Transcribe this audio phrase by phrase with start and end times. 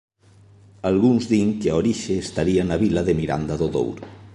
[0.89, 4.03] Algúns din que a orixe estaría na vila de Miranda do Douro.